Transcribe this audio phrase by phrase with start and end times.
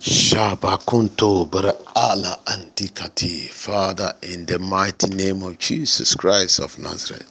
[0.00, 1.52] Shabakunto
[1.94, 3.50] Ala Antikati.
[3.50, 7.28] Father, in the mighty name of Jesus Christ of Nazareth,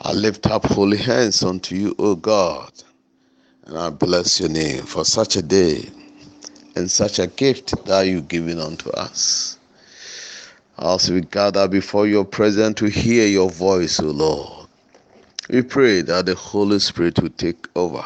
[0.00, 2.72] I lift up holy hands unto you, O God,
[3.66, 5.88] and I bless your name for such a day
[6.74, 9.56] and such a gift that you've given unto us.
[10.76, 14.66] As we gather before your presence to hear your voice, O Lord,
[15.48, 18.04] we pray that the Holy Spirit will take over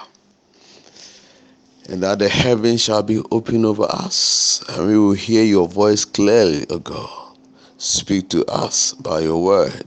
[1.89, 6.05] and that the heavens shall be open over us, and we will hear your voice
[6.05, 7.37] clearly, O God.
[7.79, 9.87] Speak to us by your word,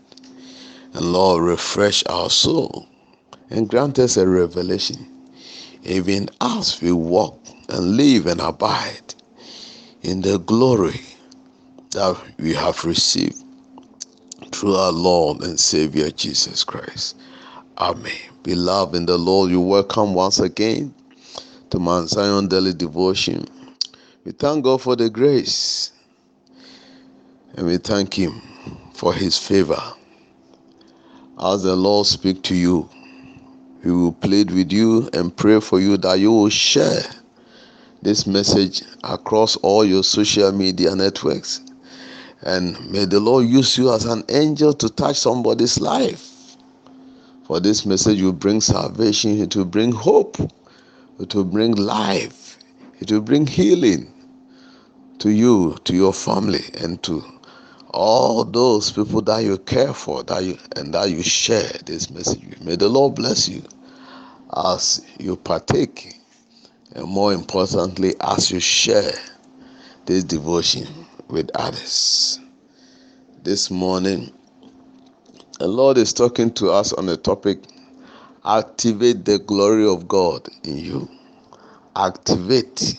[0.93, 2.87] and Lord, refresh our soul
[3.49, 5.07] and grant us a revelation,
[5.83, 7.39] even as we walk
[7.69, 9.13] and live and abide
[10.01, 11.01] in the glory
[11.91, 13.43] that we have received
[14.51, 17.17] through our Lord and Savior Jesus Christ.
[17.77, 18.11] Amen.
[18.43, 20.93] Beloved in the Lord, you welcome once again
[21.71, 23.45] to Mount Zion Daily Devotion.
[24.25, 25.93] We thank God for the grace
[27.55, 28.41] and we thank Him
[28.93, 29.81] for His favor.
[31.41, 32.89] As the Lord speak to you,
[33.85, 37.03] we will plead with you and pray for you that you will share
[38.01, 41.61] this message across all your social media networks.
[42.41, 46.57] And may the Lord use you as an angel to touch somebody's life.
[47.45, 50.37] For this message will bring salvation, it will bring hope
[51.21, 52.57] it will bring life.
[52.99, 54.11] It will bring healing
[55.19, 57.23] to you, to your family, and to
[57.91, 62.59] all those people that you care for that you, and that you share this message.
[62.61, 63.63] May the Lord bless you
[64.55, 66.15] as you partake,
[66.95, 69.13] and more importantly, as you share
[70.05, 70.87] this devotion
[71.27, 72.39] with others.
[73.43, 74.31] This morning,
[75.59, 77.59] the Lord is talking to us on the topic
[78.45, 81.09] activate the glory of God in you.
[81.95, 82.95] Activate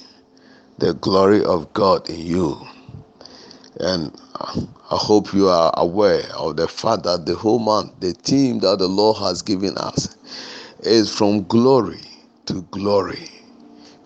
[0.79, 2.61] the glory of God in you.
[3.81, 8.61] And I hope you are aware of the fact that the whole month, the theme
[8.61, 10.17] that the Lord has given us
[10.81, 12.01] is from glory
[12.47, 13.31] to glory.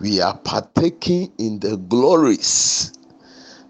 [0.00, 2.93] We are partaking in the glories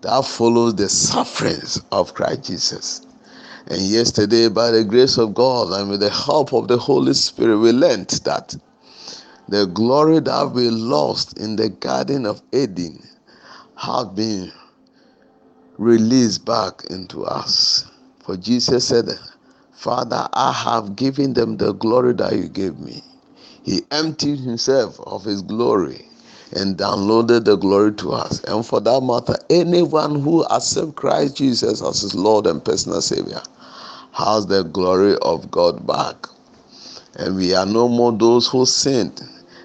[0.02, 3.05] that follows the sufferings of Christ Jesus.
[3.68, 7.58] And yesterday, by the grace of God and with the help of the Holy Spirit,
[7.58, 8.56] we learned that
[9.48, 13.02] the glory that we lost in the Garden of Eden
[13.76, 14.52] have been
[15.78, 17.86] released back into us.
[18.24, 19.06] For Jesus said,
[19.74, 23.02] Father, I have given them the glory that you gave me.
[23.64, 26.05] He emptied himself of his glory
[26.56, 28.42] and downloaded the glory to us.
[28.44, 33.42] And for that matter, anyone who accepts Christ Jesus as his Lord and personal Savior
[34.12, 36.16] has the glory of God back.
[37.16, 39.20] And we are no more those who sinned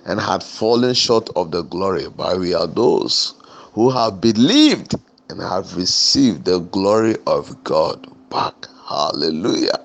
[0.06, 3.35] and had fallen short of the glory, but we are those
[3.74, 4.96] who have believed
[5.30, 8.53] and have received the glory of God back.
[8.88, 9.81] Hallelujah.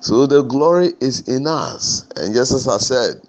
[0.00, 2.04] So the glory is in us.
[2.16, 3.22] And just as I said,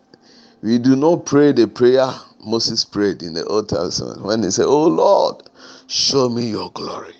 [0.63, 2.09] we do not pray the prayer
[2.45, 5.43] Moses prayed in the Old Testament when he said, Oh Lord,
[5.87, 7.15] show me your glory.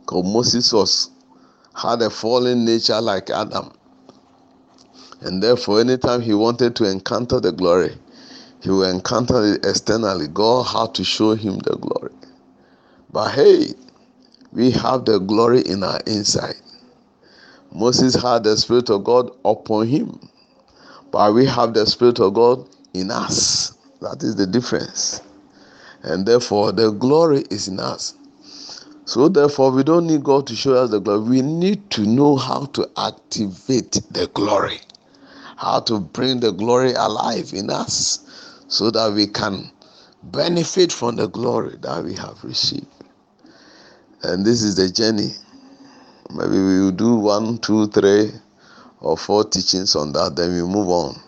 [0.00, 1.10] Because Moses was
[1.74, 3.72] had a fallen nature like Adam.
[5.20, 7.96] And therefore, anytime he wanted to encounter the glory,
[8.62, 10.28] he will encounter it externally.
[10.28, 12.12] God had to show him the glory.
[13.12, 13.68] But hey,
[14.52, 16.56] we have the glory in our inside.
[17.72, 20.30] Moses had the Spirit of God upon him,
[21.12, 23.72] but we have the Spirit of God in us.
[24.00, 25.22] That is the difference.
[26.02, 28.14] And therefore, the glory is in us.
[29.04, 31.20] So therefore, we don't need God to show us the glory.
[31.28, 34.80] We need to know how to activate the glory,
[35.56, 38.20] how to bring the glory alive in us,
[38.68, 39.70] so that we can
[40.24, 42.86] benefit from the glory that we have received.
[44.22, 45.30] And this is the journey.
[46.30, 48.32] Maybe we will do one, two, three,
[49.00, 50.36] or four teachings on that.
[50.36, 51.20] Then we move on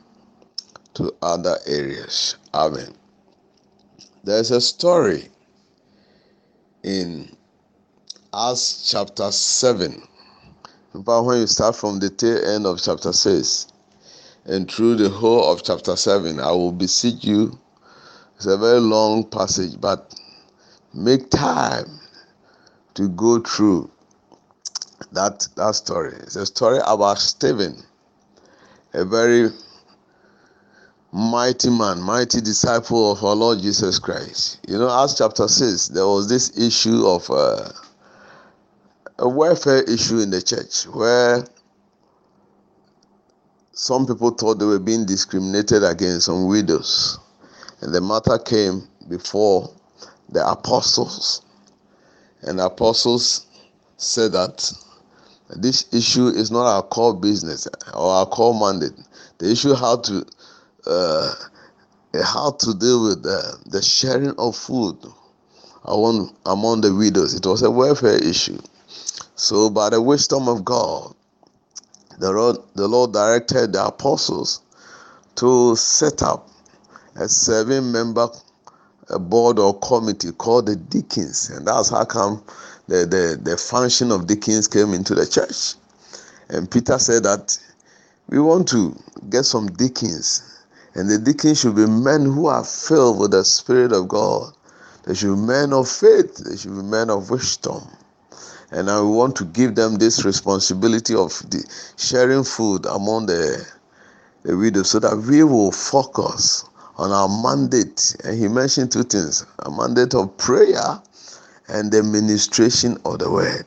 [0.99, 2.37] to other areas.
[2.53, 2.93] Amen.
[4.25, 5.29] There's a story
[6.83, 7.37] in
[8.35, 10.03] Acts chapter 7.
[10.95, 13.69] In fact, when you start from the tail end of chapter 6
[14.47, 17.57] and through the whole of chapter 7, I will beseech you.
[18.35, 20.13] It's a very long passage, but
[20.93, 22.01] make time
[22.95, 23.89] to go through
[25.13, 26.15] that, that story.
[26.23, 27.85] It's a story about Stephen,
[28.95, 29.51] a very
[31.13, 34.61] mighty man, mighty disciple of our Lord Jesus Christ.
[34.69, 37.31] You know, Acts chapter 6, there was this issue of.
[37.31, 37.71] Uh,
[39.19, 41.45] a welfare issue in the church where
[43.73, 47.19] some people thought they were being discriminated against, some widows.
[47.81, 49.71] And the matter came before
[50.29, 51.43] the apostles.
[52.43, 53.47] And the apostles
[53.97, 54.73] said that
[55.57, 58.99] this issue is not our core business or our core mandate.
[59.39, 60.25] The issue how to
[60.89, 61.35] uh,
[62.25, 64.97] how to deal with the, the sharing of food
[65.85, 67.35] among, among the widows.
[67.35, 68.59] It was a welfare issue.
[69.37, 71.15] So, by the wisdom of God,
[72.19, 74.63] the Lord, the Lord directed the apostles
[75.37, 76.49] to set up
[77.17, 78.29] a seven member
[79.21, 81.51] board or committee called the deacons.
[81.51, 82.43] And that's how come
[82.89, 85.75] the, the, the function of deacons came into the church.
[86.51, 87.59] And Peter said that
[88.29, 88.97] we want to
[89.31, 90.58] get some deacons.
[90.99, 94.53] And the deacons should be men who are filled with the Spirit of God.
[95.05, 96.39] They should be men of faith.
[96.39, 97.87] They should be men of wisdom.
[98.73, 101.65] And I want to give them this responsibility of the
[101.97, 103.65] sharing food among the,
[104.43, 106.65] the widows so that we will focus
[106.97, 108.17] on our mandate.
[108.25, 111.01] And he mentioned two things a mandate of prayer
[111.69, 113.67] and the ministration of the word.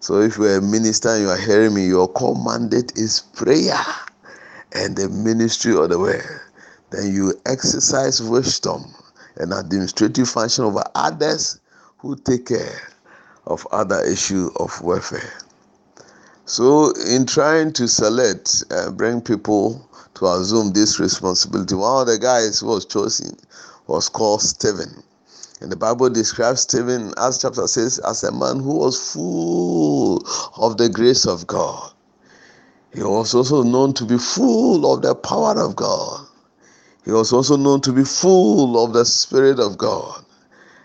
[0.00, 3.82] So if you're a minister and you are hearing me, your core mandate is prayer
[4.74, 6.40] and the ministry of the word.
[6.90, 8.84] Then you exercise wisdom
[9.36, 11.60] and administrative function over others
[11.98, 12.80] who take care
[13.46, 15.32] of other issue of welfare.
[16.46, 22.18] So in trying to select, uh, bring people to assume this responsibility, one of the
[22.18, 23.36] guys who was chosen
[23.86, 25.02] was called Stephen.
[25.60, 30.18] And the Bible describes Stephen, as chapter says, as a man who was full
[30.58, 31.93] of the grace of God.
[32.94, 36.26] He was also known to be full of the power of God.
[37.04, 40.24] He was also known to be full of the Spirit of God.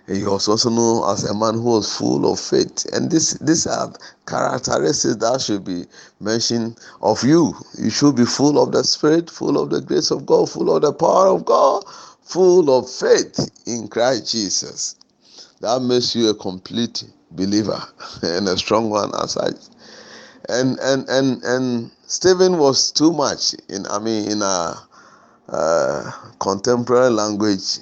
[0.08, 2.86] He was also known as a man who was full of faith.
[2.94, 3.94] And this, these are
[4.26, 5.86] characteristics that should be
[6.20, 7.54] mentioned of you.
[7.78, 10.82] You should be full of the Spirit, full of the grace of God, full of
[10.82, 11.84] the power of God,
[12.24, 14.96] full of faith in Christ Jesus.
[15.62, 17.80] That makes you a complete believer
[18.24, 19.58] and a strong one as such.
[20.48, 24.76] And and and and Stephen was too much in I mean in a
[25.48, 27.78] uh, contemporary language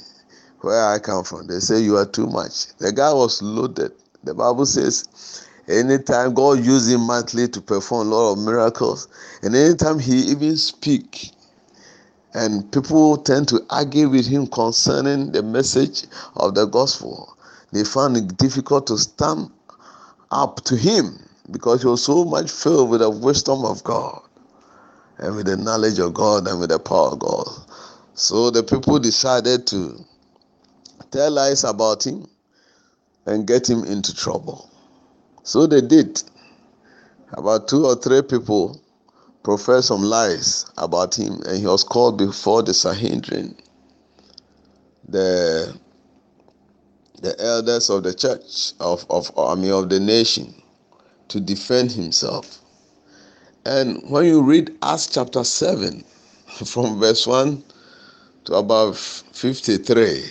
[0.60, 1.48] where I come from.
[1.48, 2.76] They say you are too much.
[2.78, 3.94] The guy was loaded.
[4.26, 9.08] The Bible says anytime God used him mightily to perform a lot of miracles,
[9.44, 11.32] and anytime he even speak,
[12.34, 16.04] and people tend to argue with him concerning the message
[16.36, 17.38] of the gospel.
[17.72, 19.52] They found it difficult to stand
[20.32, 24.22] up to him because he was so much filled with the wisdom of God
[25.18, 27.48] and with the knowledge of God and with the power of God.
[28.14, 30.04] So the people decided to
[31.12, 32.28] tell lies about him
[33.26, 34.70] and get him into trouble.
[35.44, 36.22] So they did.
[37.34, 38.82] About two or three people
[39.44, 43.56] professed some lies about him, and he was called before the Sanhedrin,
[45.08, 45.78] the
[47.22, 50.54] the elders of the church of of I mean of the nation,
[51.30, 52.60] to defend himself.
[53.66, 56.04] And when you read Acts chapter seven,
[56.66, 57.64] from verse one
[58.46, 60.24] to about fifty-three,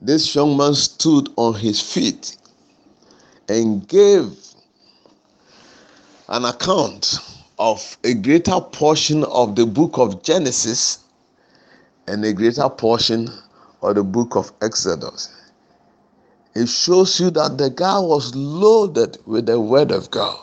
[0.00, 2.36] this young man stood on his feet
[3.48, 4.36] and gave
[6.28, 7.18] an account
[7.58, 11.00] of a greater portion of the book of Genesis
[12.06, 13.28] and a greater portion
[13.82, 15.34] of the book of Exodus.
[16.58, 20.36] It shows you that the guy was loaded with the word of God.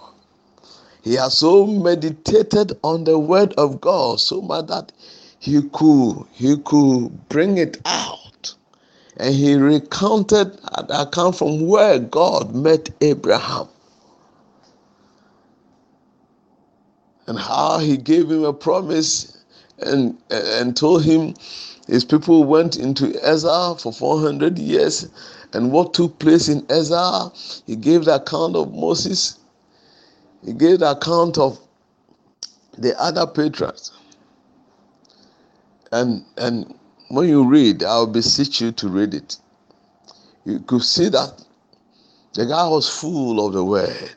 [1.02, 4.94] He has so meditated on the word of God so much that
[5.40, 8.56] he could he could bring it out.
[9.18, 13.68] And he recounted an account from where God met Abraham
[17.28, 19.38] and how he gave him a promise
[19.80, 21.34] and and told him
[21.88, 25.10] his people went into Ezra for 400 years
[25.56, 27.32] and what took place in Ezra
[27.66, 29.40] he gave the account of Moses.
[30.46, 31.58] He gave the account of
[32.78, 33.92] the other patriarchs.
[35.94, 36.76] And and
[37.08, 39.38] when you read I'll beseech you to read it.
[40.44, 41.42] You could see that
[42.34, 44.12] the guy was full of the word.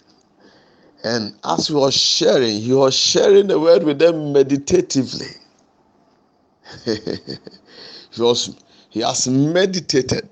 [1.04, 5.36] And as he was sharing, he was sharing the word with them meditatively.
[6.84, 8.56] he was
[8.90, 10.28] he has meditated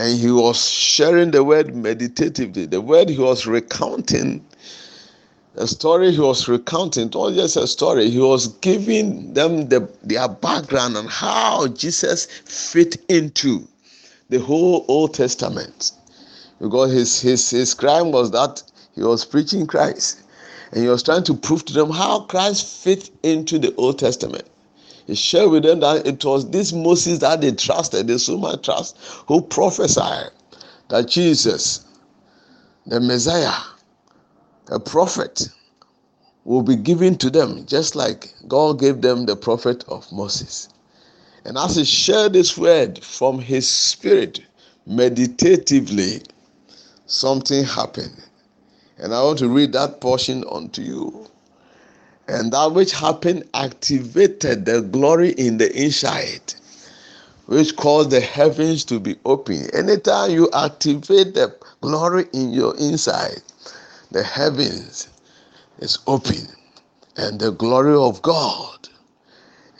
[0.00, 2.64] and he was sharing the word meditatively.
[2.64, 4.42] The word he was recounting,
[5.54, 8.08] the story he was recounting, it was just a story.
[8.08, 13.68] He was giving them the, their background and how Jesus fit into
[14.30, 15.92] the whole Old Testament.
[16.58, 18.62] Because his his his crime was that
[18.94, 20.22] he was preaching Christ.
[20.72, 24.48] And he was trying to prove to them how Christ fit into the Old Testament.
[25.10, 28.96] He shared with them that it was this Moses that they trusted, they so trust,
[29.26, 30.30] who prophesied
[30.88, 31.84] that Jesus,
[32.86, 33.60] the Messiah,
[34.68, 35.48] a prophet,
[36.44, 40.68] will be given to them, just like God gave them the prophet of Moses.
[41.44, 44.42] And as he shared this word from his spirit
[44.86, 46.22] meditatively,
[47.06, 48.14] something happened.
[48.96, 51.26] And I want to read that portion unto you.
[52.30, 56.54] And that which happened activated the glory in the inside,
[57.46, 59.68] which caused the heavens to be open.
[59.74, 63.42] Anytime you activate the glory in your inside,
[64.12, 65.08] the heavens
[65.80, 66.46] is open
[67.16, 68.88] and the glory of God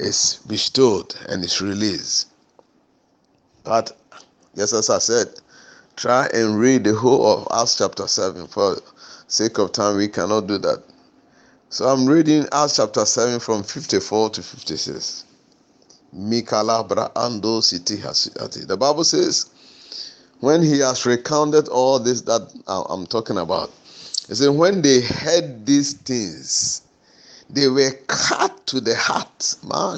[0.00, 2.28] is bestowed and is released.
[3.62, 3.96] But
[4.56, 5.28] just as I said,
[5.94, 8.48] try and read the whole of Acts chapter 7.
[8.48, 8.78] For
[9.28, 10.82] sake of time, we cannot do that.
[11.72, 15.24] So I'm reading Acts chapter 7 from 54 to 56.
[16.12, 19.48] Mikalabra ando city The Bible says,
[20.40, 23.70] when he has recounted all this that I'm talking about,
[24.26, 26.82] he said, when they heard these things,
[27.48, 29.54] they were cut to the heart.
[29.62, 29.96] Ma.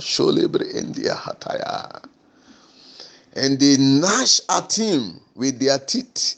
[3.35, 6.35] And they gnashed at him with their teeth.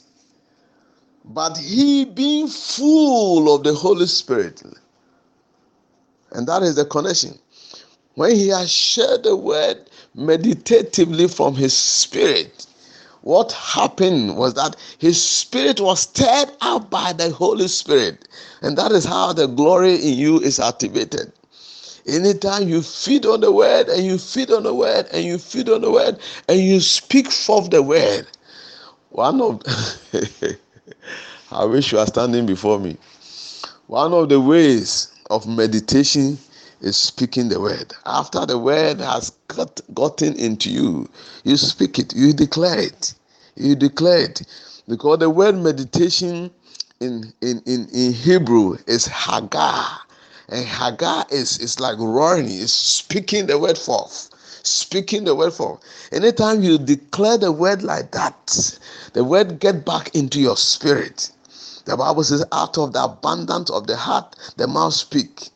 [1.25, 4.63] But he being full of the Holy Spirit.
[6.35, 7.39] And that is the connection.
[8.15, 12.67] When he has shared the word meditatively from his spirit,
[13.21, 18.27] what happened was that his spirit was stirred up by the Holy Spirit.
[18.61, 21.31] And that is how the glory in you is activated.
[22.05, 25.69] Anytime you feed on the word and you feed on the word and you feed
[25.69, 28.27] on the word and you speak forth the word.
[29.09, 29.61] One of
[31.51, 32.97] I wish you are standing before me.
[33.87, 36.37] One of the ways of meditation
[36.81, 37.93] is speaking the word.
[38.05, 41.09] After the word has got, gotten into you,
[41.43, 43.13] you speak it, you declare it.
[43.55, 44.43] You declare it.
[44.87, 46.51] Because the word meditation
[46.99, 49.99] in, in, in, in Hebrew is Haggah.
[50.49, 54.29] And Haggah is, is like roaring, is speaking the word forth.
[54.63, 55.79] Speaking the word forth.
[56.11, 58.79] Anytime you declare the word like that,
[59.13, 61.31] the word get back into your spirit.
[61.85, 65.49] The Bible says, out of the abundance of the heart, the mouth speak.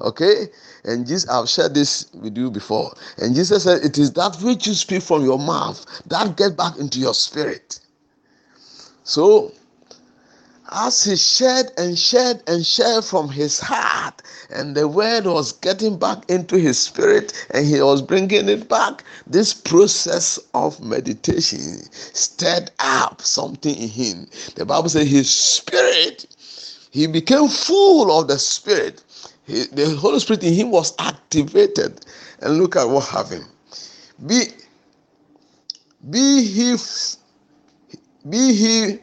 [0.00, 0.46] Okay?
[0.84, 2.92] And Jesus, I've shared this with you before.
[3.18, 6.76] And Jesus said, It is that which you speak from your mouth that get back
[6.78, 7.80] into your spirit.
[9.04, 9.52] So,
[10.72, 15.98] as he shared and shared and shared from his heart, and the word was getting
[15.98, 22.70] back into his spirit, and he was bringing it back, this process of meditation stirred
[22.80, 24.28] up something in him.
[24.56, 26.26] The Bible says his spirit,
[26.90, 29.02] he became full of the spirit
[29.44, 32.04] he, the Holy Spirit in him was activated.
[32.40, 33.46] And look at what happened.
[34.26, 34.44] Be,
[36.10, 36.76] be he,
[38.28, 38.98] be he,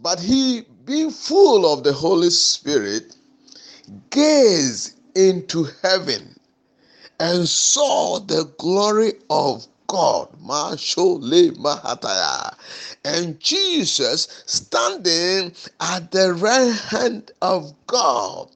[0.00, 3.16] but he, being full of the Holy Spirit,
[4.10, 6.36] gazed into heaven
[7.20, 10.28] and saw the glory of God.
[11.52, 12.54] Mahataya.
[13.04, 18.50] And Jesus standing at the right hand of God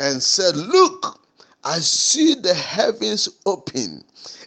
[0.00, 1.20] and said, Look,
[1.64, 4.04] I see the heavens open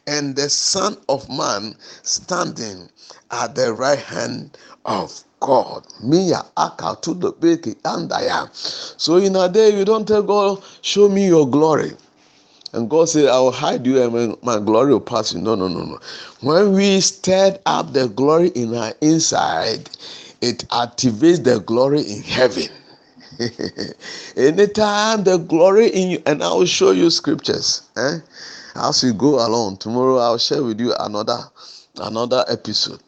[0.07, 2.89] and the Son of Man standing
[3.31, 5.85] at the right hand of God.
[6.01, 8.49] Mia aka to the beki andaya.
[8.97, 11.91] So in a day you don't tell God, show me your glory.
[12.73, 15.41] And God said, I will hide you and my glory will pass you.
[15.41, 15.99] No, no, no, no.
[16.39, 19.89] When we stirred up the glory in our inside,
[20.39, 22.63] it activates the glory in heaven.
[24.37, 27.81] Anytime the glory in you, and I will show you scriptures.
[27.97, 28.19] Eh?
[28.75, 31.39] As we go along tomorrow, I'll share with you another
[31.97, 33.01] another episode,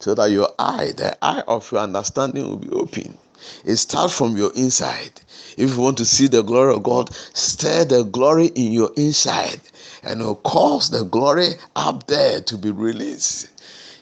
[0.00, 3.16] so that your eye, the eye of your understanding, will be open.
[3.64, 5.20] It starts from your inside.
[5.56, 9.60] If you want to see the glory of God, stir the glory in your inside,
[10.02, 13.48] and it will cause the glory up there to be released.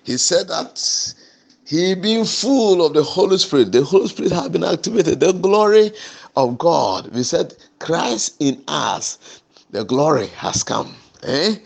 [0.04, 1.14] He said that
[1.66, 5.92] he being full of the Holy Spirit, the Holy Spirit had been activated, the glory
[6.36, 7.08] of God.
[7.12, 9.18] We said, Christ in us,
[9.70, 10.94] the glory has come.
[11.24, 11.56] Eh?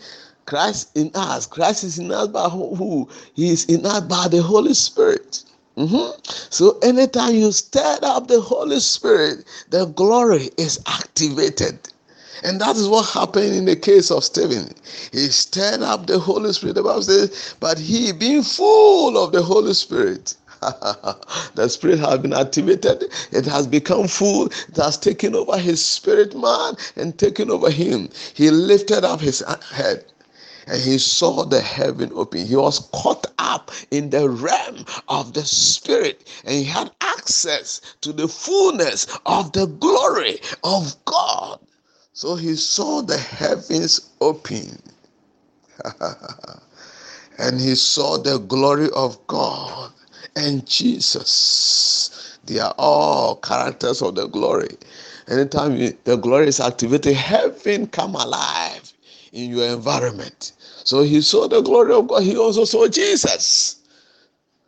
[0.51, 1.47] Christ in us.
[1.47, 3.07] Christ is in us by who?
[3.35, 5.45] He is in us by the Holy Spirit.
[5.77, 6.19] Mm-hmm.
[6.49, 11.79] So anytime you stir up the Holy Spirit, the glory is activated.
[12.43, 14.75] And that is what happened in the case of Stephen.
[15.13, 16.75] He stirred up the Holy Spirit.
[16.75, 20.35] The Bible says, but he being full of the Holy Spirit.
[21.55, 23.05] the spirit has been activated.
[23.31, 24.47] It has become full.
[24.47, 28.09] It has taken over his spirit man and taken over him.
[28.33, 29.41] He lifted up his
[29.71, 30.03] head
[30.67, 32.45] and he saw the heaven open.
[32.45, 38.13] He was caught up in the realm of the spirit and he had access to
[38.13, 41.59] the fullness of the glory of God.
[42.13, 44.81] So he saw the heavens open.
[47.37, 49.91] and he saw the glory of God
[50.35, 52.37] and Jesus.
[52.45, 54.77] They are all characters of the glory.
[55.27, 58.93] Anytime the glory is activated, heaven come alive
[59.31, 60.53] in your environment.
[60.83, 62.23] So he saw the glory of God.
[62.23, 63.77] He also saw Jesus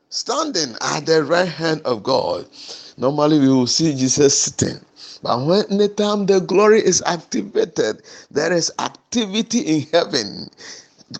[0.09, 2.47] standing at the right hand of God.
[2.97, 4.79] Normally we will see Jesus sitting.
[5.23, 10.49] But when the time the glory is activated, there is activity in heaven.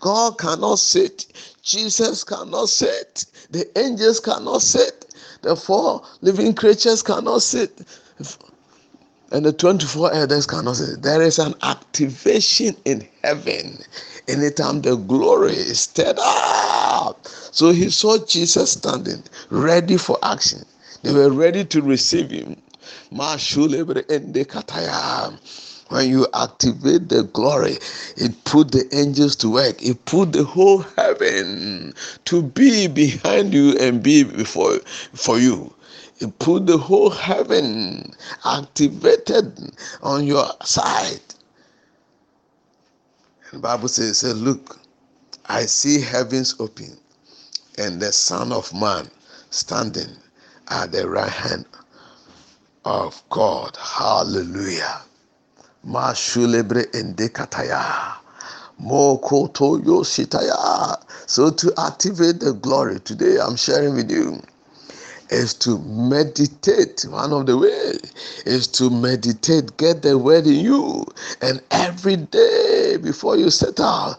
[0.00, 1.26] God cannot sit.
[1.62, 3.24] Jesus cannot sit.
[3.50, 5.14] The angels cannot sit.
[5.42, 7.80] The four living creatures cannot sit.
[9.34, 11.02] And the 24 elders cannot sit.
[11.02, 13.80] There is an activation in heaven
[14.28, 17.26] anytime the glory is stirred up.
[17.26, 20.64] So he saw Jesus standing, ready for action.
[21.02, 22.56] They were ready to receive him.
[23.10, 23.38] When
[26.10, 27.78] you activate the glory,
[28.16, 29.82] it put the angels to work.
[29.82, 31.92] It put the whole heaven
[32.26, 34.78] to be behind you and be before
[35.14, 35.74] for you.
[36.20, 38.12] It put the whole heaven
[38.44, 39.58] activated
[40.02, 41.20] on your side.
[43.52, 44.78] The Bible says, say, Look,
[45.46, 46.96] I see heavens open
[47.78, 49.10] and the Son of Man
[49.50, 50.16] standing
[50.68, 51.66] at the right hand
[52.84, 53.76] of God.
[53.80, 55.02] Hallelujah.
[55.86, 58.14] Mashulebre endekataya.
[58.80, 59.80] Mokoto.
[61.26, 64.40] So to activate the glory today, I'm sharing with you
[65.30, 67.04] is to meditate.
[67.08, 71.06] One of the ways is to meditate, get the word in you,
[71.42, 74.16] and every day before you set out,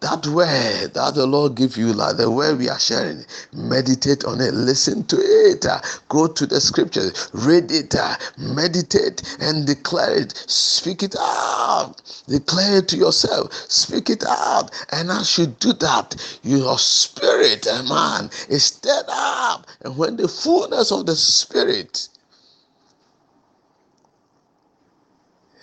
[0.00, 4.40] that word that the Lord give you, like the word we are sharing, meditate on
[4.40, 10.22] it, listen to it, uh, go to the scriptures, read it, uh, meditate and declare
[10.22, 11.94] it, speak it out,
[12.28, 14.70] declare it to yourself, speak it out.
[14.92, 19.66] And as you do that, your spirit, uh, man, is stirred up.
[19.82, 22.08] And when the fullness of the spirit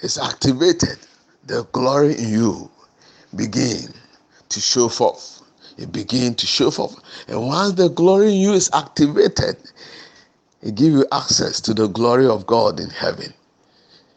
[0.02, 0.98] is activated,
[1.46, 2.70] the glory in you
[3.36, 3.94] begin
[4.50, 5.42] to show forth.
[5.78, 6.98] It begins to show forth.
[7.28, 9.58] And once the glory in you is activated,
[10.62, 13.34] it gives you access to the glory of God in heaven.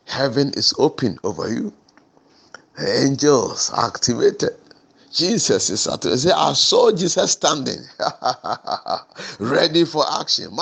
[0.07, 1.73] Heaven is open over you.
[2.79, 4.57] The angels are activated.
[5.13, 7.81] Jesus is at say, I saw Jesus standing,
[9.41, 10.55] ready for action.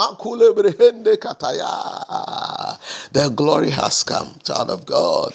[3.12, 5.34] The glory has come, child of God.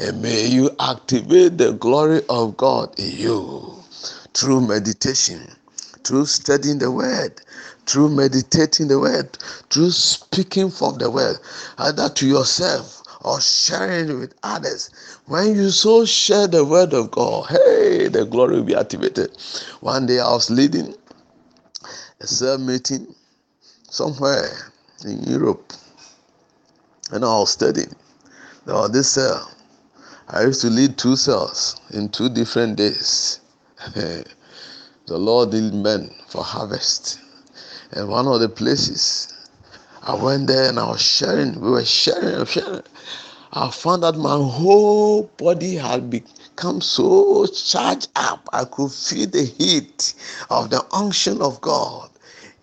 [0.00, 3.76] And may you activate the glory of God in you
[4.34, 5.48] through meditation,
[6.04, 7.40] through studying the word,
[7.86, 9.38] through meditating the word,
[9.70, 11.38] through speaking from the word,
[11.78, 14.90] either to yourself or sharing it with others.
[15.26, 19.36] When you so share the word of God, hey, the glory will be activated.
[19.80, 20.94] One day I was leading
[22.20, 23.14] a cell meeting
[23.90, 24.50] somewhere
[25.04, 25.72] in Europe,
[27.12, 27.94] and I was studying.
[28.66, 29.50] There was this cell.
[30.28, 33.40] I used to lead two cells in two different days.
[33.94, 34.24] the
[35.08, 37.18] Lord did men for harvest.
[37.92, 39.32] And one of the places
[40.08, 42.82] I went there and I was sharing, we were sharing sharing.
[43.52, 48.48] I found that my whole body had become so charged up.
[48.54, 50.14] I could feel the heat
[50.48, 52.08] of the unction of God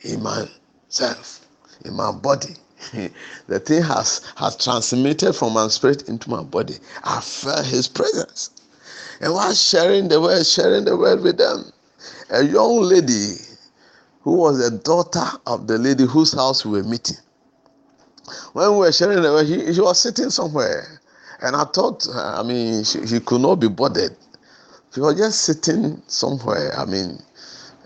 [0.01, 1.45] in myself,
[1.85, 2.55] in my body.
[3.47, 6.77] the thing has has transmitted from my spirit into my body.
[7.03, 8.49] I felt His presence,
[9.21, 11.71] and while sharing the word, sharing the word with them,
[12.31, 13.35] a young lady
[14.21, 17.17] who was the daughter of the lady whose house we were meeting
[18.53, 20.99] when we were sharing uh, the word, he, was sitting somewhere.
[21.41, 24.15] And I thought, uh, I mean, she, she could not be bothered.
[24.93, 27.21] She was just sitting somewhere, I mean,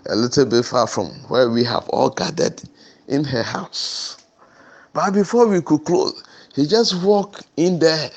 [0.06, 2.62] a little bit far from where we have all gathered
[3.08, 4.16] in her house.
[4.92, 6.22] But before we could close,
[6.54, 8.10] he just walked in there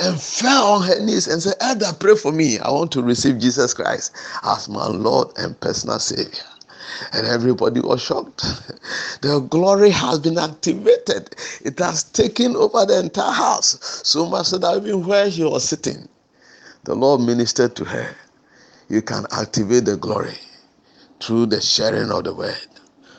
[0.00, 2.58] and fell on her knees and said, Elder, pray for me.
[2.58, 4.14] I want to receive Jesus Christ
[4.44, 6.44] as my Lord and personal Savior
[7.12, 8.42] and everybody was shocked.
[9.22, 13.78] the glory has been activated, it has taken over the entire house.
[14.04, 16.08] So much so that even where she was sitting,
[16.84, 18.16] the Lord ministered to her.
[18.88, 20.36] You can activate the glory
[21.20, 22.68] through the sharing of the word,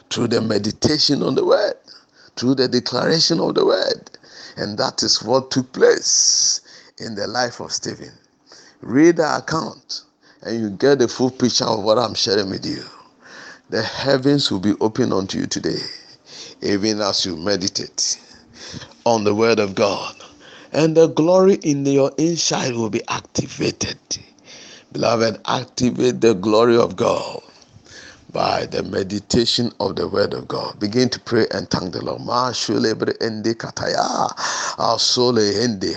[0.09, 1.75] through the meditation on the word,
[2.37, 4.09] through the declaration of the word.
[4.57, 6.61] And that is what took place
[6.99, 8.11] in the life of Stephen.
[8.81, 10.03] Read the account
[10.43, 12.83] and you get the full picture of what I'm sharing with you.
[13.69, 15.79] The heavens will be open unto you today,
[16.61, 18.19] even as you meditate
[19.05, 20.15] on the word of God.
[20.73, 23.99] And the glory in your inside will be activated.
[24.93, 27.41] Beloved, activate the glory of God
[28.33, 30.79] by the meditation of the word of God.
[30.79, 32.21] Begin to pray and thank the Lord.
[32.21, 34.29] Ma shulebre ende kataya.
[35.63, 35.95] Ende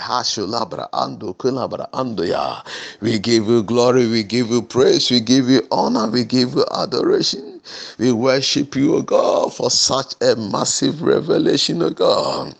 [1.02, 2.62] ando.
[3.00, 6.64] We give you glory, we give you praise, we give you honor, we give you
[6.76, 7.52] adoration.
[7.98, 12.55] We worship you, O God, for such a massive revelation, O God,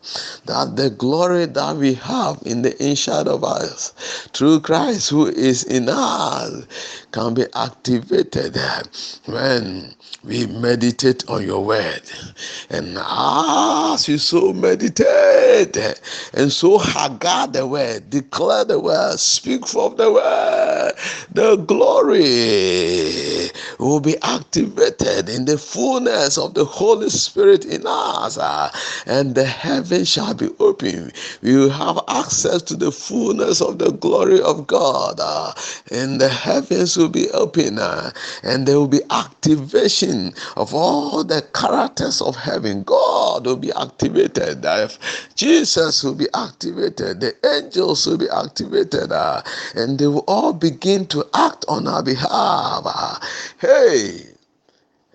[0.47, 3.93] that the glory that we have in the inside of us
[4.33, 6.65] through Christ who is in us
[7.13, 8.57] can be activated
[9.27, 12.03] when we meditate on your word.
[12.71, 15.77] And as you so meditate
[16.35, 20.72] and so Haggah the word, declare the word, speak from the word,
[21.33, 28.71] the glory will be activated in the fullness of the Holy Spirit in us, uh,
[29.07, 31.13] and the heaven shall be open.
[31.43, 35.53] We will have access to the fullness of the glory of God, uh,
[35.91, 38.11] and the heavens will be open, uh,
[38.43, 42.83] and there will be activation of all the characters of heaven.
[42.85, 44.65] God will be activated.
[45.37, 47.21] Jesus will be activated.
[47.21, 49.13] The angels will be activated.
[49.13, 49.43] Uh,
[49.75, 53.55] and they will all begin to act on our behalf.
[53.61, 54.19] Hey,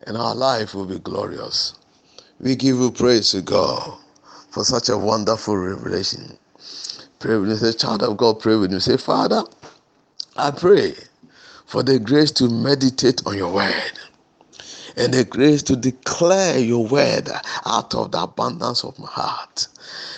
[0.06, 1.75] and our life will be glorious.
[2.39, 3.97] We give you praise to God
[4.51, 6.38] for such a wonderful revelation.
[7.19, 7.56] Pray with me.
[7.58, 8.80] Say, child of God, pray with me.
[8.80, 9.43] Say, Father,
[10.38, 10.93] I pray
[11.65, 13.91] for the grace to meditate on your word
[14.95, 17.30] and the grace to declare your word
[17.65, 19.67] out of the abundance of my heart.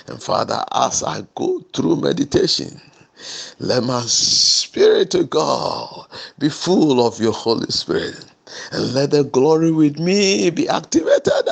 [0.05, 2.79] And Father, as I go through meditation,
[3.59, 6.07] let my spirit to God
[6.39, 8.25] be full of your Holy Spirit.
[8.71, 11.47] And let the glory with me be activated.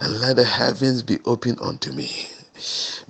[0.00, 2.28] And let the heavens be open unto me.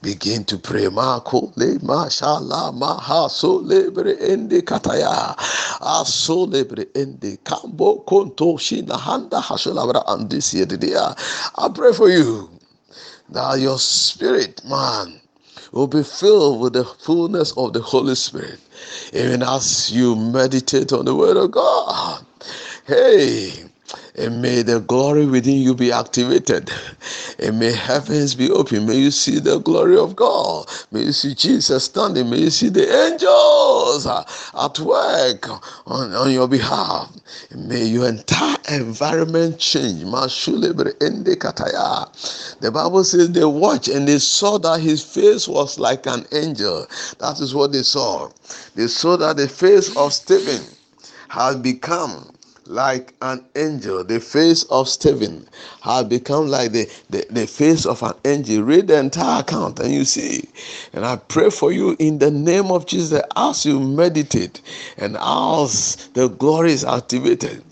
[0.03, 0.89] Begin to pray.
[0.89, 5.37] Mako le mashallah maha so ende kataya.
[5.81, 11.15] Aso lebre ende kambo konto shina handa hasholabra andis yedidia.
[11.57, 12.51] I pray for you
[13.31, 15.21] that your spirit, man,
[15.75, 18.61] will be filled with the fullness of the Holy Spirit,
[19.15, 22.27] even as you meditate on the Word of God.
[22.87, 23.64] Hey,
[24.17, 26.71] and may the glory within you be activated.
[27.39, 28.87] And may heavens be open.
[28.87, 30.67] May you see the glory of God.
[30.93, 32.29] May you see Jesus standing.
[32.31, 35.49] May you see the angels at work
[35.87, 37.11] on, on your behalf.
[37.55, 40.03] May your entire environment change.
[40.05, 40.11] The
[42.73, 46.87] Bible says they watched and they saw that his face was like an angel.
[47.19, 48.31] That is what they saw.
[48.77, 50.63] They saw that the face of Stephen
[51.29, 52.34] had become
[52.67, 54.05] like an angel.
[54.05, 55.49] The face of Stephen
[55.83, 58.63] had become like the, the, the face of an angel.
[58.63, 60.49] Read the entire account and you see.
[60.93, 64.63] And I pray for you in the name of Jesus as you meditate
[64.99, 67.63] and as the glory is activated.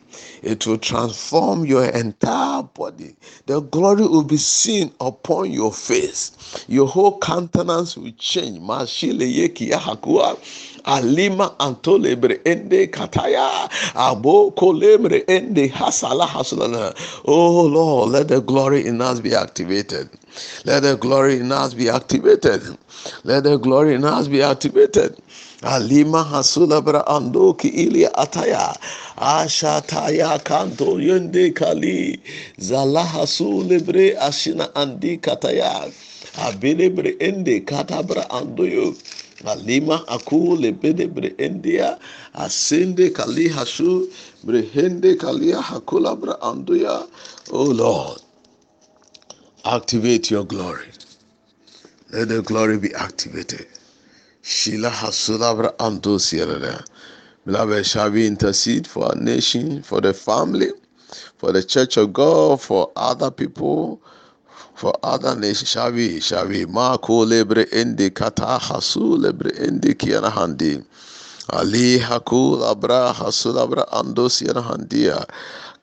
[0.42, 3.14] It will transform your entire body.
[3.46, 6.64] The glory will be seen upon your face.
[6.68, 8.58] Your whole countenance will change.
[10.84, 16.94] Alima antolebre ende kataya abo kolembre ende hasala hasulana.
[17.26, 20.08] Oh lord let the glory in us be activated.
[20.64, 22.62] Let the glory in us be activated.
[23.24, 25.16] Let the glory in us be activated.
[25.62, 28.76] Alima hasulabra andoki ili ataya
[29.16, 32.20] asha ashataya kanto yende kali
[32.58, 35.90] zalahasu lebre ashina andi kataya
[36.46, 38.94] abelebre ende katabra andoyo
[39.46, 41.98] alima aku lebede bre endia
[42.34, 44.08] asende kali hasu
[44.44, 47.06] brehende kalia hakula bra anduya.
[47.52, 48.20] Oh lord
[49.64, 50.88] activate your glory.
[52.12, 53.66] Let the glory be activated.
[54.42, 56.84] Shila hasula bra andu sierra
[57.46, 60.70] beloved shall we intercede for our nation for the family
[61.38, 64.00] for the church of god for other people
[64.82, 70.26] for other nations shall we shall we mako lebre indi kata hasu lebre indi kiana
[70.28, 70.82] handi.
[71.54, 75.22] Ali haku labra hasu labra ando siana handia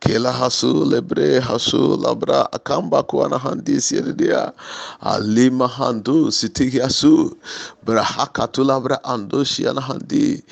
[0.04, 4.52] kela hasu lebre hasu labra akamba kuana handi siana
[5.00, 7.38] ali mahandu sitiki hasu
[7.86, 10.44] brahakatu labra ando siana handi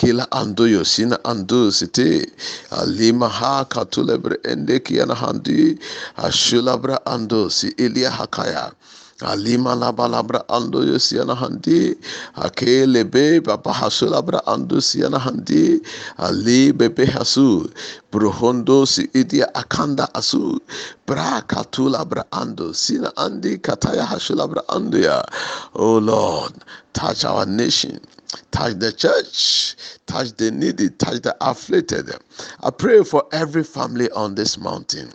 [0.00, 2.32] akila ando yosina ando site
[2.70, 5.78] alima ha katulebre ende kiana handi.
[6.16, 8.72] Ashulabra ando si ilia hakaya.
[9.20, 11.94] Alima laba labra ando yo siana handi.
[12.36, 15.80] Akele be papa hasu labra ando siana handi.
[16.18, 17.70] Ali bebe hasu.
[18.10, 20.58] Brohondo si idia akanda asu.
[21.06, 25.22] Bra katu labra ando sina andi kataya hasu labra ando ya.
[25.74, 26.54] Oh lord
[26.94, 28.00] touch our nation
[28.50, 32.10] touch the church, touch the needy, touch the afflicted.
[32.62, 35.12] I pray for every family on this mountain.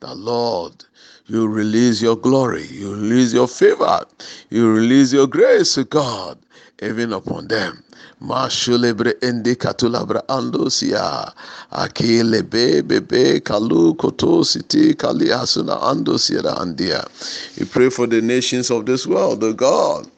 [0.00, 0.84] The Lord
[1.26, 4.04] you release your glory, you release your favor,
[4.50, 6.38] you release your grace, God,
[6.82, 7.84] even upon them.
[8.22, 11.32] Mashulebre ende katulabra andosia.
[11.72, 17.08] Akele be bebe kalu koto siti kali asuna andosia andia.
[17.58, 20.10] We pray for the nations of this world, the God,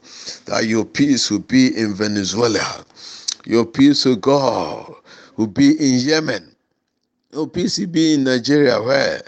[0.45, 2.83] that your peace will be in Venezuela.
[3.45, 4.93] Your peace, O God,
[5.37, 6.55] will be in Yemen.
[7.31, 9.21] Your peace will be in Nigeria where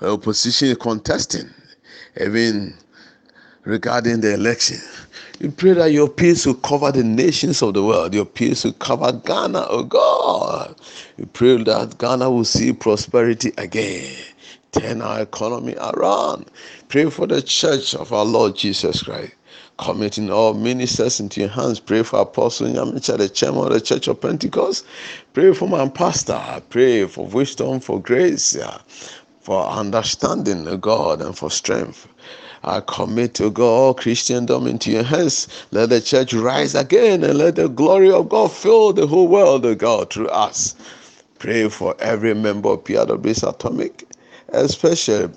[0.00, 1.50] opposition is contesting,
[2.20, 2.74] even
[3.64, 4.78] regarding the election.
[5.40, 8.12] We pray that your peace will cover the nations of the world.
[8.12, 10.74] Your peace will cover Ghana, oh God.
[11.16, 14.16] We pray that Ghana will see prosperity again.
[14.72, 16.50] Turn our economy around.
[16.88, 19.32] Pray for the church of our Lord Jesus Christ.
[19.78, 21.78] Committing all ministers into your hands.
[21.78, 24.84] Pray for Apostle Nyamekye, the chairman of the Church of Pentecost.
[25.34, 26.60] Pray for my pastor.
[26.68, 28.58] Pray for wisdom, for grace.
[29.42, 32.08] For understanding, the God, and for strength.
[32.64, 35.48] I commit to God Christendom into your hands.
[35.70, 39.64] Let the church rise again and let the glory of God fill the whole world,
[39.64, 40.74] O God, through us.
[41.38, 44.04] Pray for every member of PIWC Atomic,
[44.50, 45.30] especially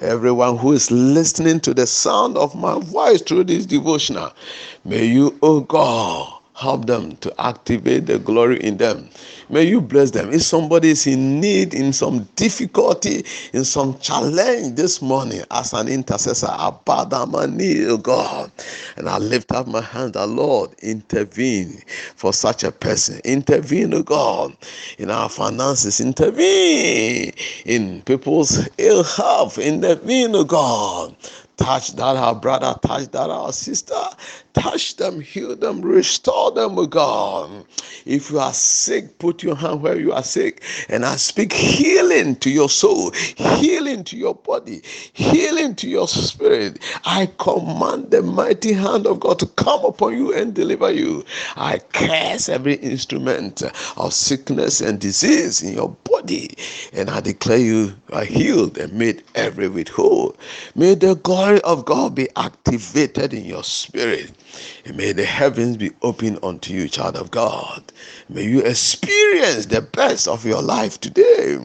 [0.00, 4.32] everyone who is listening to the sound of my voice through this devotional.
[4.84, 9.08] May you, O God, help them to activate the glory in them.
[9.48, 10.32] May you bless them.
[10.32, 15.86] If somebody is in need, in some difficulty, in some challenge this morning, as an
[15.86, 18.50] intercessor, I bow down my knee, oh God,
[18.96, 21.80] and I lift up my hand, the Lord, intervene
[22.16, 23.20] for such a person.
[23.24, 24.56] Intervene, oh God,
[24.98, 26.00] in our finances.
[26.00, 27.32] Intervene
[27.66, 29.58] in people's ill health.
[29.58, 31.16] Intervene, oh God
[31.58, 34.00] touch that our brother, touch that our sister,
[34.54, 37.64] touch them, heal them, restore them, oh God.
[38.06, 42.36] If you are sick, put your hand where you are sick, and I speak healing
[42.36, 44.82] to your soul, healing to your body,
[45.12, 46.78] healing to your spirit.
[47.04, 51.24] I command the mighty hand of God to come upon you and deliver you.
[51.56, 53.62] I curse every instrument
[53.96, 56.56] of sickness and disease in your body,
[56.92, 60.36] and I declare you are healed and made every with whole.
[60.74, 64.32] May the glory of God be activated in your spirit.
[64.84, 67.82] And may the heavens be open unto you, child of God.
[68.28, 71.58] May you experience the best of your life today,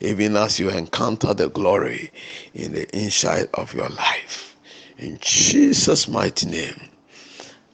[0.00, 2.10] even as you encounter the glory
[2.54, 4.56] in the inside of your life.
[4.98, 6.80] In Jesus' mighty name,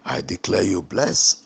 [0.04, 1.44] I declare you blessed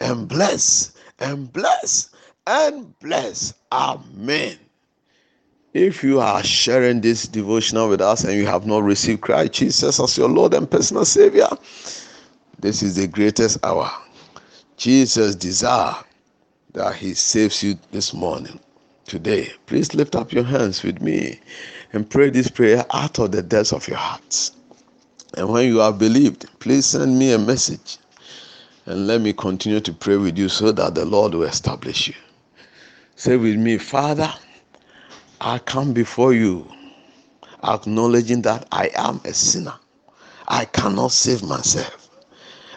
[0.00, 2.10] and blessed and blessed
[2.46, 3.54] and blessed.
[3.72, 4.58] Amen.
[5.72, 10.00] If you are sharing this devotional with us and you have not received Christ Jesus
[10.00, 11.48] as your Lord and personal Savior,
[12.60, 13.90] this is the greatest hour.
[14.76, 15.96] Jesus desire
[16.72, 18.60] that He saves you this morning,
[19.06, 19.50] today.
[19.66, 21.40] Please lift up your hands with me
[21.92, 24.52] and pray this prayer out of the depths of your hearts.
[25.36, 27.98] And when you have believed, please send me a message
[28.86, 32.14] and let me continue to pray with you so that the Lord will establish you.
[33.16, 34.32] Say with me, Father.
[35.40, 36.70] I come before you
[37.64, 39.74] acknowledging that I am a sinner.
[40.48, 41.99] I cannot save myself.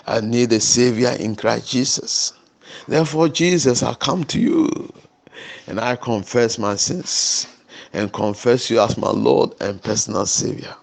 [0.05, 2.33] I need a Savior in Christ Jesus.
[2.87, 4.93] Therefore, Jesus, I come to you
[5.67, 7.47] and I confess my sins
[7.93, 10.75] and confess you as my Lord and personal Savior.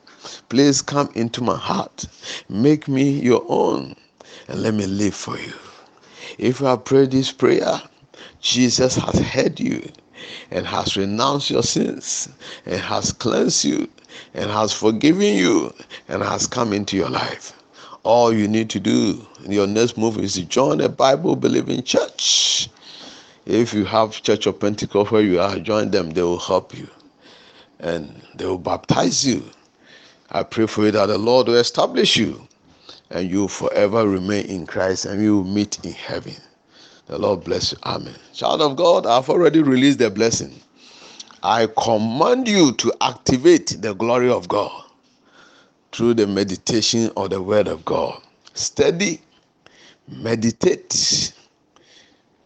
[0.49, 2.07] Please come into my heart,
[2.49, 3.95] make me your own,
[4.49, 5.53] and let me live for you.
[6.39, 7.83] If you have prayed this prayer,
[8.41, 9.87] Jesus has heard you
[10.51, 12.29] and has renounced your sins
[12.65, 13.89] and has cleansed you
[14.35, 15.75] and has forgiven you
[16.09, 17.53] and has come into your life.
[18.03, 21.83] All you need to do in your next move is to join a Bible believing
[21.83, 22.69] church.
[23.45, 26.11] If you have Church of Pentecost where you are, join them.
[26.11, 26.89] They will help you
[27.81, 29.43] and they will baptize you.
[30.31, 32.47] I pray for you that the Lord will establish you
[33.11, 36.37] and you forever remain in Christ and you will meet in heaven.
[37.07, 37.79] The Lord bless you.
[37.85, 38.15] Amen.
[38.33, 40.61] Child of God, I've already released the blessing.
[41.43, 44.85] I command you to activate the glory of God
[45.93, 48.21] through the meditation of the Word of God.
[48.55, 49.21] Study,
[50.09, 51.33] meditate,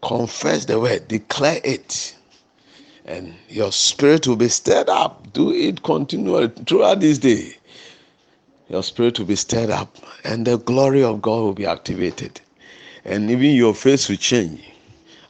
[0.01, 2.15] confess the word, declare it,
[3.05, 5.31] and your spirit will be stirred up.
[5.33, 7.55] Do it continually throughout this day.
[8.69, 12.39] Your spirit will be stirred up, and the glory of God will be activated,
[13.03, 14.63] and even your face will change.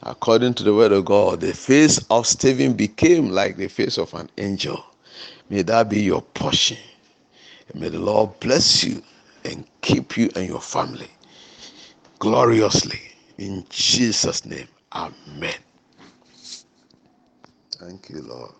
[0.02, 4.14] According to the word of God, the face of Stephen became like the face of
[4.14, 4.84] an angel.
[5.50, 6.78] May that be your portion.
[7.76, 9.02] May the Lord bless you
[9.44, 11.10] and keep you and your family
[12.20, 13.00] gloriously.
[13.38, 15.54] In Jesus' name, Amen.
[17.78, 18.56] Thank you, Lord.